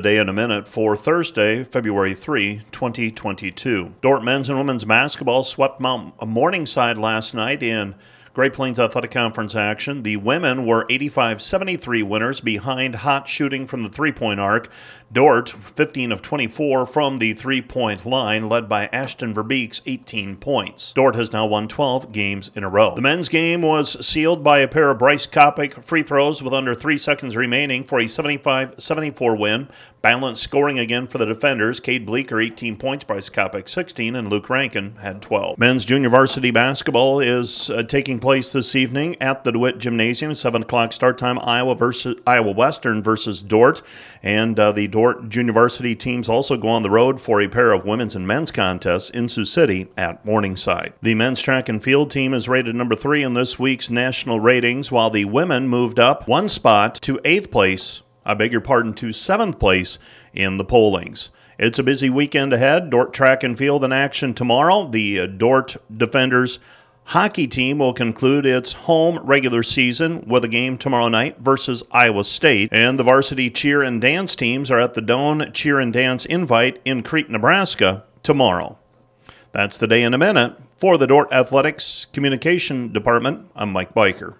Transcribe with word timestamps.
Day 0.00 0.18
in 0.18 0.28
a 0.28 0.32
minute 0.32 0.66
for 0.66 0.96
Thursday, 0.96 1.62
February 1.62 2.14
3, 2.14 2.62
2022. 2.72 3.94
Dordt 4.00 4.24
men's 4.24 4.48
and 4.48 4.56
women's 4.56 4.84
basketball 4.84 5.44
swept 5.44 5.80
Mount 5.80 6.14
Morningside 6.26 6.96
last 6.96 7.34
night 7.34 7.62
in 7.62 7.94
Great 8.40 8.54
Plains 8.54 8.78
Athletic 8.80 9.10
Conference 9.10 9.54
action. 9.54 10.02
The 10.02 10.16
women 10.16 10.64
were 10.64 10.86
85 10.88 11.42
73 11.42 12.02
winners 12.02 12.40
behind 12.40 12.94
hot 12.94 13.28
shooting 13.28 13.66
from 13.66 13.82
the 13.82 13.90
three 13.90 14.12
point 14.12 14.40
arc. 14.40 14.70
Dordt, 15.12 15.50
15 15.50 16.12
of 16.12 16.22
24 16.22 16.86
from 16.86 17.18
the 17.18 17.34
three 17.34 17.60
point 17.60 18.06
line, 18.06 18.48
led 18.48 18.66
by 18.66 18.86
Ashton 18.94 19.34
Verbeek's 19.34 19.82
18 19.84 20.36
points. 20.36 20.94
Dordt 20.94 21.16
has 21.16 21.32
now 21.32 21.44
won 21.44 21.68
12 21.68 22.12
games 22.12 22.50
in 22.54 22.64
a 22.64 22.68
row. 22.70 22.94
The 22.94 23.02
men's 23.02 23.28
game 23.28 23.60
was 23.60 24.06
sealed 24.06 24.42
by 24.42 24.60
a 24.60 24.68
pair 24.68 24.88
of 24.90 25.00
Bryce 25.00 25.26
Kopic 25.26 25.84
free 25.84 26.02
throws 26.02 26.40
with 26.40 26.54
under 26.54 26.74
three 26.74 26.96
seconds 26.96 27.36
remaining 27.36 27.84
for 27.84 28.00
a 28.00 28.08
75 28.08 28.76
74 28.78 29.36
win. 29.36 29.68
Balanced 30.00 30.42
scoring 30.42 30.78
again 30.78 31.06
for 31.06 31.18
the 31.18 31.26
defenders. 31.26 31.78
Cade 31.78 32.06
Bleeker, 32.06 32.40
18 32.40 32.78
points, 32.78 33.04
Bryce 33.04 33.28
Kopic, 33.28 33.68
16, 33.68 34.16
and 34.16 34.30
Luke 34.30 34.48
Rankin 34.48 34.96
had 34.96 35.20
12. 35.20 35.58
Men's 35.58 35.84
junior 35.84 36.08
varsity 36.08 36.50
basketball 36.50 37.20
is 37.20 37.68
uh, 37.68 37.82
taking 37.82 38.18
place 38.18 38.29
this 38.30 38.76
evening 38.76 39.16
at 39.20 39.42
the 39.42 39.50
DeWitt 39.50 39.78
Gymnasium. 39.78 40.34
7 40.34 40.62
o'clock 40.62 40.92
start 40.92 41.18
time, 41.18 41.40
Iowa 41.40 41.74
versus 41.74 42.14
Iowa 42.24 42.52
Western 42.52 43.02
versus 43.02 43.42
Dordt. 43.42 43.82
And 44.22 44.56
uh, 44.56 44.70
the 44.70 44.86
Dordt 44.86 45.28
junior 45.28 45.52
varsity 45.52 45.96
teams 45.96 46.28
also 46.28 46.56
go 46.56 46.68
on 46.68 46.84
the 46.84 46.90
road 46.90 47.20
for 47.20 47.40
a 47.40 47.48
pair 47.48 47.72
of 47.72 47.84
women's 47.84 48.14
and 48.14 48.28
men's 48.28 48.52
contests 48.52 49.10
in 49.10 49.28
Sioux 49.28 49.44
City 49.44 49.88
at 49.96 50.24
Morningside. 50.24 50.92
The 51.02 51.16
men's 51.16 51.42
track 51.42 51.68
and 51.68 51.82
field 51.82 52.12
team 52.12 52.32
is 52.32 52.48
rated 52.48 52.76
number 52.76 52.94
three 52.94 53.24
in 53.24 53.34
this 53.34 53.58
week's 53.58 53.90
national 53.90 54.38
ratings, 54.38 54.92
while 54.92 55.10
the 55.10 55.24
women 55.24 55.66
moved 55.66 55.98
up 55.98 56.28
one 56.28 56.48
spot 56.48 56.94
to 57.02 57.18
eighth 57.24 57.50
place 57.50 58.02
I 58.24 58.34
beg 58.34 58.52
your 58.52 58.60
pardon, 58.60 58.94
to 58.94 59.12
seventh 59.12 59.58
place 59.58 59.98
in 60.32 60.56
the 60.56 60.64
pollings. 60.64 61.30
It's 61.58 61.78
a 61.78 61.82
busy 61.82 62.08
weekend 62.08 62.52
ahead. 62.52 62.88
Dordt 62.88 63.12
Track 63.12 63.42
and 63.42 63.58
Field 63.58 63.84
in 63.84 63.92
action 63.92 64.32
tomorrow. 64.32 64.86
The 64.86 65.20
uh, 65.20 65.26
Dordt 65.26 65.76
Defenders 65.94 66.58
hockey 67.04 67.46
team 67.46 67.78
will 67.78 67.92
conclude 67.92 68.46
its 68.46 68.72
home 68.72 69.18
regular 69.22 69.62
season 69.62 70.24
with 70.26 70.44
a 70.44 70.48
game 70.48 70.78
tomorrow 70.78 71.08
night 71.08 71.38
versus 71.38 71.82
Iowa 71.90 72.24
State. 72.24 72.68
And 72.72 72.98
the 72.98 73.04
varsity 73.04 73.50
cheer 73.50 73.82
and 73.82 74.00
dance 74.00 74.36
teams 74.36 74.70
are 74.70 74.80
at 74.80 74.94
the 74.94 75.02
Doane 75.02 75.52
Cheer 75.52 75.80
and 75.80 75.92
Dance 75.92 76.24
Invite 76.24 76.80
in 76.84 77.02
Crete, 77.02 77.30
Nebraska 77.30 78.04
tomorrow. 78.22 78.78
That's 79.52 79.78
the 79.78 79.86
day 79.86 80.02
in 80.02 80.14
a 80.14 80.18
minute. 80.18 80.56
For 80.76 80.96
the 80.96 81.06
Dordt 81.06 81.32
Athletics 81.32 82.06
Communication 82.06 82.92
Department, 82.92 83.50
I'm 83.54 83.70
Mike 83.70 83.92
Biker. 83.92 84.36